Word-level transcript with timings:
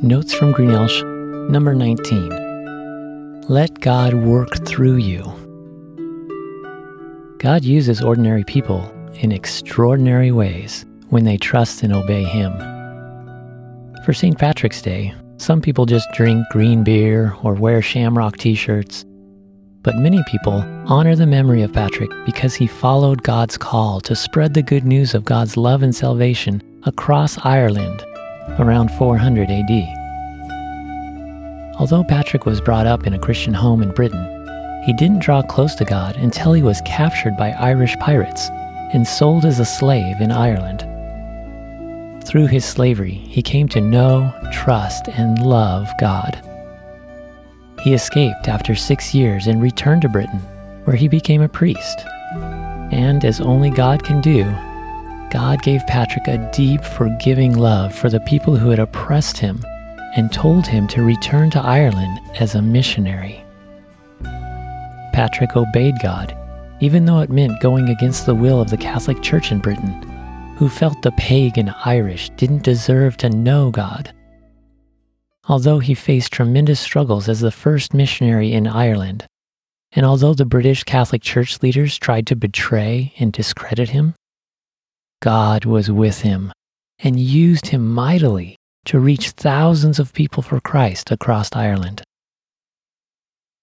Notes 0.00 0.32
from 0.32 0.54
Greenelsh, 0.54 1.02
number 1.50 1.74
19. 1.74 3.42
Let 3.48 3.80
God 3.80 4.14
work 4.14 4.64
through 4.64 4.98
you. 4.98 5.24
God 7.38 7.64
uses 7.64 8.00
ordinary 8.00 8.44
people 8.44 8.88
in 9.14 9.32
extraordinary 9.32 10.30
ways 10.30 10.86
when 11.08 11.24
they 11.24 11.36
trust 11.36 11.82
and 11.82 11.92
obey 11.92 12.22
Him. 12.22 12.56
For 14.04 14.12
St. 14.12 14.38
Patrick's 14.38 14.80
Day, 14.80 15.12
some 15.38 15.60
people 15.60 15.84
just 15.84 16.08
drink 16.12 16.46
green 16.52 16.84
beer 16.84 17.34
or 17.42 17.54
wear 17.54 17.82
shamrock 17.82 18.36
t 18.36 18.54
shirts. 18.54 19.04
But 19.82 19.96
many 19.96 20.22
people 20.28 20.64
honor 20.86 21.16
the 21.16 21.26
memory 21.26 21.62
of 21.62 21.72
Patrick 21.72 22.10
because 22.24 22.54
he 22.54 22.68
followed 22.68 23.24
God's 23.24 23.58
call 23.58 24.00
to 24.02 24.14
spread 24.14 24.54
the 24.54 24.62
good 24.62 24.84
news 24.84 25.12
of 25.12 25.24
God's 25.24 25.56
love 25.56 25.82
and 25.82 25.92
salvation 25.94 26.62
across 26.84 27.36
Ireland 27.44 28.04
around 28.60 28.92
400 28.92 29.50
AD. 29.50 29.70
Although 31.80 32.04
Patrick 32.04 32.46
was 32.46 32.60
brought 32.60 32.86
up 32.86 33.08
in 33.08 33.14
a 33.14 33.18
Christian 33.18 33.54
home 33.54 33.82
in 33.82 33.90
Britain, 33.90 34.28
he 34.84 34.92
didn't 34.92 35.22
draw 35.22 35.42
close 35.42 35.74
to 35.76 35.84
God 35.84 36.14
until 36.16 36.52
he 36.52 36.62
was 36.62 36.80
captured 36.84 37.36
by 37.36 37.50
Irish 37.50 37.96
pirates 37.96 38.50
and 38.92 39.04
sold 39.06 39.44
as 39.44 39.58
a 39.58 39.64
slave 39.64 40.20
in 40.20 40.30
Ireland. 40.30 40.86
Through 42.24 42.46
his 42.46 42.64
slavery, 42.64 43.14
he 43.14 43.42
came 43.42 43.68
to 43.70 43.80
know, 43.80 44.32
trust, 44.52 45.08
and 45.08 45.44
love 45.44 45.90
God. 45.98 46.40
He 47.82 47.94
escaped 47.94 48.46
after 48.46 48.76
six 48.76 49.12
years 49.12 49.48
and 49.48 49.60
returned 49.60 50.02
to 50.02 50.08
Britain, 50.08 50.38
where 50.84 50.94
he 50.94 51.08
became 51.08 51.42
a 51.42 51.48
priest. 51.48 52.04
And 52.92 53.24
as 53.24 53.40
only 53.40 53.70
God 53.70 54.04
can 54.04 54.20
do, 54.20 54.44
God 55.30 55.62
gave 55.62 55.84
Patrick 55.88 56.28
a 56.28 56.50
deep, 56.52 56.84
forgiving 56.84 57.56
love 57.56 57.92
for 57.92 58.08
the 58.08 58.20
people 58.20 58.54
who 58.54 58.70
had 58.70 58.78
oppressed 58.78 59.36
him 59.36 59.64
and 60.14 60.32
told 60.32 60.64
him 60.64 60.86
to 60.88 61.02
return 61.02 61.50
to 61.50 61.60
Ireland 61.60 62.20
as 62.38 62.54
a 62.54 62.62
missionary. 62.62 63.44
Patrick 65.12 65.56
obeyed 65.56 65.96
God, 66.00 66.36
even 66.80 67.04
though 67.04 67.18
it 67.18 67.30
meant 67.30 67.60
going 67.60 67.88
against 67.88 68.26
the 68.26 68.34
will 68.34 68.60
of 68.60 68.70
the 68.70 68.76
Catholic 68.76 69.22
Church 69.22 69.50
in 69.50 69.58
Britain, 69.58 69.92
who 70.56 70.68
felt 70.68 71.02
the 71.02 71.12
pagan 71.12 71.74
Irish 71.84 72.30
didn't 72.36 72.62
deserve 72.62 73.16
to 73.16 73.28
know 73.28 73.72
God. 73.72 74.12
Although 75.48 75.80
he 75.80 75.94
faced 75.94 76.32
tremendous 76.32 76.78
struggles 76.78 77.28
as 77.28 77.40
the 77.40 77.50
first 77.50 77.92
missionary 77.92 78.52
in 78.52 78.66
Ireland, 78.66 79.26
and 79.90 80.06
although 80.06 80.34
the 80.34 80.44
British 80.46 80.84
Catholic 80.84 81.22
Church 81.22 81.62
leaders 81.62 81.98
tried 81.98 82.26
to 82.28 82.36
betray 82.36 83.12
and 83.18 83.32
discredit 83.32 83.90
him, 83.90 84.14
God 85.20 85.64
was 85.64 85.90
with 85.90 86.22
him 86.22 86.52
and 86.98 87.18
used 87.18 87.68
him 87.68 87.92
mightily 87.92 88.56
to 88.86 89.00
reach 89.00 89.30
thousands 89.30 89.98
of 89.98 90.12
people 90.12 90.42
for 90.42 90.60
Christ 90.60 91.10
across 91.10 91.50
Ireland. 91.52 92.02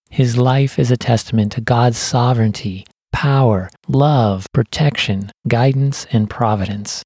His 0.10 0.38
life 0.38 0.80
is 0.80 0.92
a 0.92 0.98
testament 0.98 1.52
to 1.54 1.62
God's 1.62 1.98
sovereignty, 1.98 2.86
power, 3.12 3.70
love, 3.88 4.46
protection, 4.54 5.32
guidance, 5.48 6.06
and 6.12 6.30
providence. 6.30 7.04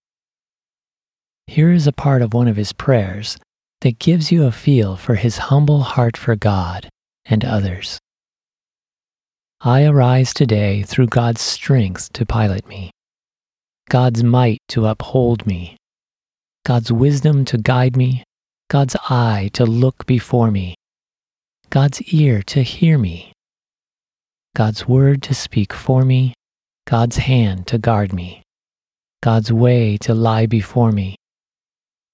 Here 1.48 1.72
is 1.72 1.86
a 1.86 1.92
part 1.92 2.22
of 2.22 2.34
one 2.34 2.48
of 2.48 2.56
his 2.56 2.74
prayers 2.74 3.38
that 3.84 4.00
gives 4.00 4.32
you 4.32 4.46
a 4.46 4.52
feel 4.52 4.96
for 4.96 5.16
his 5.16 5.38
humble 5.38 5.82
heart 5.82 6.16
for 6.16 6.38
God 6.38 6.88
and 7.26 7.44
others. 7.44 8.00
I 9.60 9.84
arise 9.84 10.34
today 10.34 10.84
through 10.84 11.08
God's 11.08 11.42
strength 11.42 12.14
to 12.14 12.26
pilot 12.26 12.66
me, 12.66 12.92
God's 13.90 14.24
might 14.24 14.60
to 14.70 14.86
uphold 14.86 15.46
me, 15.46 15.76
God's 16.66 16.94
wisdom 16.94 17.44
to 17.44 17.58
guide 17.58 17.98
me, 17.98 18.24
God's 18.70 18.96
eye 19.10 19.50
to 19.52 19.66
look 19.66 20.06
before 20.06 20.50
me, 20.50 20.76
God's 21.70 22.02
ear 22.04 22.42
to 22.44 22.64
hear 22.64 22.98
me, 22.98 23.34
God's 24.56 24.88
word 24.88 25.22
to 25.24 25.34
speak 25.34 25.74
for 25.74 26.06
me, 26.06 26.34
God's 26.88 27.18
hand 27.18 27.68
to 27.68 27.78
guard 27.78 28.14
me, 28.14 28.44
God's 29.22 29.52
way 29.52 29.98
to 29.98 30.14
lie 30.14 30.46
before 30.46 30.94
me, 30.94 31.18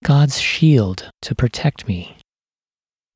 God's 0.03 0.39
shield 0.39 1.09
to 1.23 1.35
protect 1.35 1.87
me, 1.87 2.17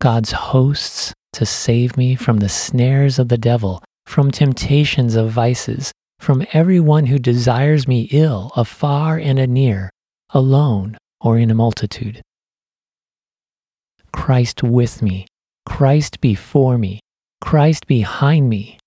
God's 0.01 0.31
hosts 0.31 1.13
to 1.33 1.45
save 1.45 1.97
me 1.97 2.15
from 2.15 2.37
the 2.37 2.49
snares 2.49 3.17
of 3.19 3.29
the 3.29 3.37
devil, 3.37 3.81
from 4.05 4.31
temptations 4.31 5.15
of 5.15 5.31
vices, 5.31 5.91
from 6.19 6.45
everyone 6.53 7.05
who 7.05 7.19
desires 7.19 7.87
me 7.87 8.09
ill, 8.11 8.51
afar 8.55 9.17
and 9.17 9.39
anear, 9.39 9.89
alone 10.31 10.97
or 11.21 11.37
in 11.37 11.49
a 11.49 11.55
multitude. 11.55 12.21
Christ 14.11 14.61
with 14.61 15.01
me, 15.01 15.25
Christ 15.65 16.19
before 16.21 16.77
me, 16.77 16.99
Christ 17.41 17.87
behind 17.87 18.49
me, 18.49 18.77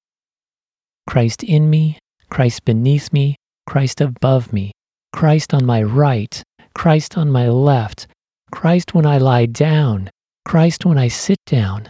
Christ 1.09 1.43
in 1.43 1.71
me, 1.71 1.99
Christ 2.31 2.65
beneath 2.65 3.13
me, 3.13 3.37
Christ 3.67 4.01
above 4.01 4.53
me, 4.53 4.73
Christ 5.13 5.55
on 5.55 5.65
my 5.65 5.83
right, 5.83 6.43
Christ 6.77 7.17
on 7.17 7.33
my 7.33 7.49
left, 7.49 8.07
Christ 8.53 8.93
when 8.93 9.07
I 9.07 9.17
lie 9.17 9.47
down, 9.47 10.11
Christ 10.45 10.85
when 10.85 10.99
I 10.99 11.09
sit 11.09 11.39
down, 11.47 11.89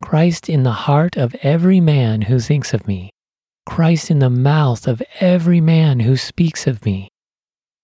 Christ 0.00 0.48
in 0.48 0.62
the 0.62 0.86
heart 0.86 1.16
of 1.16 1.34
every 1.42 1.80
man 1.80 2.22
who 2.22 2.38
thinks 2.38 2.72
of 2.72 2.86
me, 2.86 3.10
Christ 3.66 4.12
in 4.12 4.20
the 4.20 4.30
mouth 4.30 4.86
of 4.86 5.02
every 5.18 5.60
man 5.60 5.98
who 5.98 6.16
speaks 6.16 6.68
of 6.68 6.84
me, 6.84 7.08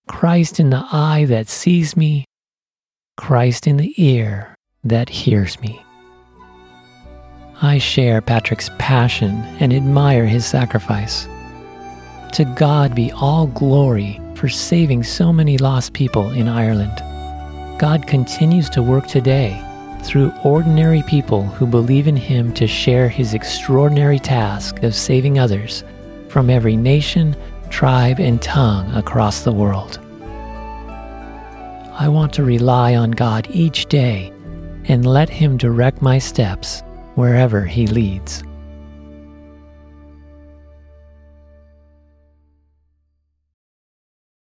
Christ 0.06 0.60
in 0.60 0.71
the 0.71 0.87
eye 0.93 1.25
that 1.25 1.49
sees 1.49 1.97
me, 1.97 2.25
Christ 3.16 3.66
in 3.66 3.76
the 3.76 3.93
ear 3.97 4.55
that 4.84 5.09
hears 5.09 5.60
me. 5.60 5.84
I 7.60 7.78
share 7.78 8.20
Patrick's 8.20 8.70
passion 8.78 9.41
and 9.59 9.72
admire 9.72 10.25
his 10.25 10.47
sacrifice. 10.47 11.26
To 12.34 12.44
God 12.56 12.94
be 12.94 13.10
all 13.10 13.49
glory 13.49 14.20
for 14.38 14.49
saving 14.49 15.03
so 15.03 15.32
many 15.32 15.59
lost 15.59 15.93
people 15.93 16.31
in 16.31 16.49
Ireland. 16.49 16.97
God 17.81 18.06
continues 18.06 18.71
to 18.71 18.82
work 18.82 19.09
today 19.09 19.60
through 20.04 20.32
ordinary 20.44 21.03
people 21.03 21.43
who 21.43 21.66
believe 21.66 22.06
in 22.06 22.15
Him 22.15 22.54
to 22.54 22.69
share 22.69 23.09
His 23.09 23.34
extraordinary 23.34 24.21
task 24.21 24.84
of 24.84 24.94
saving 24.94 25.41
others 25.41 25.82
from 26.28 26.50
every 26.50 26.76
nation, 26.76 27.37
tribe, 27.69 28.21
and 28.21 28.41
tongue 28.41 28.94
across 28.94 29.43
the 29.43 29.53
world. 29.53 29.99
I 31.93 32.06
want 32.09 32.32
to 32.34 32.44
rely 32.44 32.94
on 32.94 33.10
God 33.10 33.49
each 33.50 33.87
day 33.87 34.32
and 34.84 35.05
let 35.05 35.28
Him 35.28 35.56
direct 35.56 36.00
my 36.00 36.20
steps 36.20 36.84
wherever 37.16 37.65
He 37.65 37.88
leads. 37.88 38.44